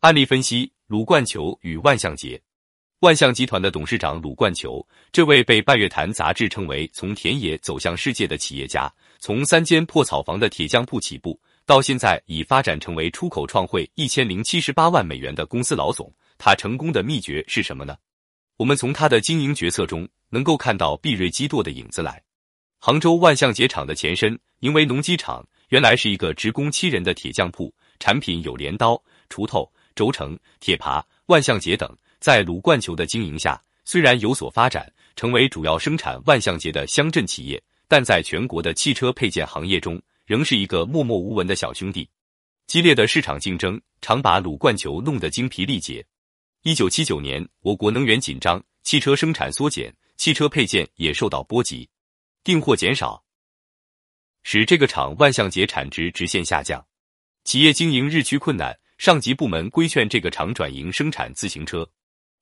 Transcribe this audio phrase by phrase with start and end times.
[0.00, 2.40] 案例分析：鲁冠球与万象节。
[3.00, 8.88] 万象集团的董事长鲁冠球，这位被半月谈杂志称为从田野走向世界的企业家，
[9.18, 16.12] 从三间破草房的铁匠铺起步，到现在已发展成为出口创汇一千零七十八万美元的公司老总。
[16.38, 17.96] 他成功的秘诀是什么呢？
[18.56, 22.22] 我们从他的经营决策中能够看到毕瑞基舵的影子来。
[22.78, 28.94] 杭州万象节厂的前身名为农机厂，原来是一个职工七人的铁匠铺，产品有镰刀、
[29.28, 29.68] 锄头、
[29.98, 31.92] 轴承、铁耙、万象节等。
[32.20, 42.08] 在鲁冠球的经营下，虽然有所发展，成为主要生产万向节的乡镇企业，但在全国的汽车配件行业中，仍是一个默默无闻的小兄弟。
[42.68, 46.04] 激烈的市场竞争常把鲁冠球弄得精疲力竭。
[46.62, 51.88] 一九七九年，我国能源紧张，汽车生产缩减，汽车配件也受到波及，
[52.42, 53.22] 订货减少，
[54.42, 56.84] 使这个厂万向节产值直线下降，
[57.44, 58.76] 企业经营日趋困难。
[58.98, 61.88] 上级部门规劝这个厂转营生产自行车。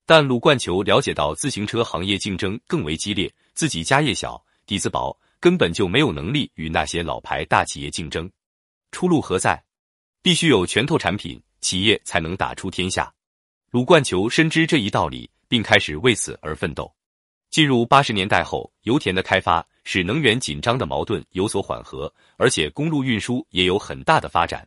[0.06, 8.30] 但鲁冠球了解到自行车行业竞争更为激烈，自己家业小，底子薄，根本就没有能力与那些老牌大企业竞争。
[8.90, 9.62] 出路何在？
[10.22, 13.12] 必须有拳头产品，企业才能打出天下。
[13.70, 16.90] 鲁冠球深知这一道理，并开始为此而奋斗。
[17.50, 24.66] 进入八十年代后，油田的开发使能源紧张的矛盾有所缓和，而且公路运输也有很大的发展。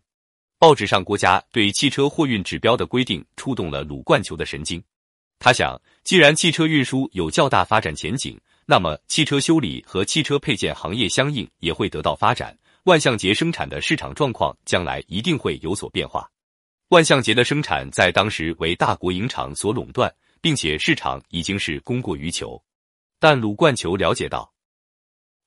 [0.60, 4.84] 报纸上国家对汽车货运指标的规定，触动了鲁冠球的神经。
[5.40, 12.54] 他想，既然汽车运输有较大发展前景，那么汽车修理和汽车配件行业相应也会得到发展。
[12.84, 16.30] 万向节生产的市场状况将来一定会有所变化。
[16.90, 22.62] 万向节的生产在当时为大国营厂所垄断，并且市场已经是供过于求。
[23.18, 24.52] 但鲁冠球了解到，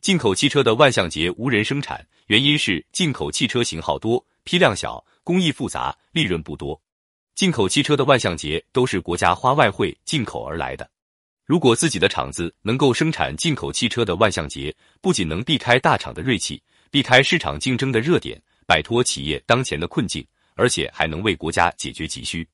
[0.00, 6.80] 进口汽车的万向节无人生产，原因是进口汽车型号多、批量小、工艺复杂、利润不多。
[7.34, 10.88] 进口汽车的万向节都是国家花外汇进口而来的。
[11.44, 22.46] 如果自己的厂子能够生产进口汽车的万向节，不仅能避开大厂的锐气，避开市场竞争的热点，摆脱企业当前的困境，而且还能为国家解决急需。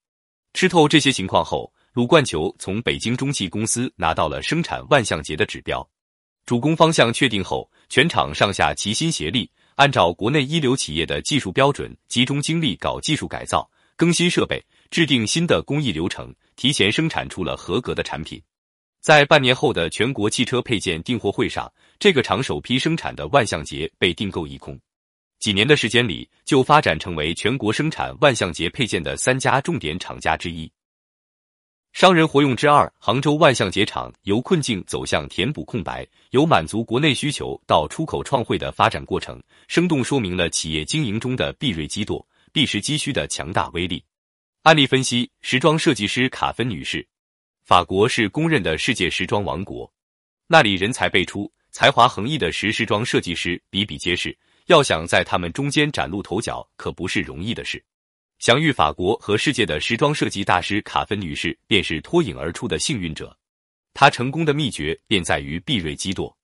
[0.55, 5.87] 吃透这些情况后，鲁冠球从北京中汽公司拿到了生产万向节的指标。
[6.47, 13.69] 主攻方向确定后，全厂上下齐心协力，按照国内一流企业的技术标准，集中精力搞技术改造。
[13.95, 18.43] 更新设备，制定新的工艺流程，提前生产出了合格的产品。
[19.01, 24.77] 在半年后的全国汽车配件订货会上，这个厂首批生产的万向节被订购一空。
[25.39, 30.69] 几年的时间里，就发展成为全国生产万向节配件的三家重点厂家之一。
[31.99, 42.25] 商人活用之二：杭州万象节厂由困境走向填补空白，由满足国内需求到出口创汇的发展过程，生动说明了企业经营中的必锐机舵。
[42.53, 44.01] 避实击虚的强大威力。
[44.63, 47.05] 案例分析：时装设计师卡芬女士。
[47.65, 49.93] 法国是公认的世界时装王国，
[50.47, 54.39] 那里人才辈出、才华横溢的时时装设计师比比皆是。
[54.67, 57.85] 要想在他们中间崭露头角，可不是容易的事。
[58.39, 63.37] 享誉法国和世界的时装设计大师卡芬女士，便是脱颖而出的幸运者。
[63.93, 66.38] 她成功的秘诀便在于避锐基朵。